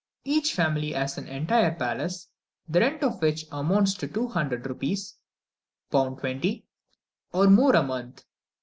Each 0.25 0.55
family 0.55 0.93
has 0.93 1.19
an 1.19 1.27
entire 1.27 1.75
palace, 1.75 2.27
the 2.67 2.79
rent 2.79 3.03
of 3.03 3.21
which 3.21 3.45
amounts 3.51 3.93
to 3.99 4.07
two 4.07 4.27
hundred 4.29 4.65
rupees 4.65 5.19
(20 5.91 6.11
pounds), 6.23 6.61
or 7.33 7.47
more, 7.47 7.75
a 7.75 7.83
month. 7.83 8.25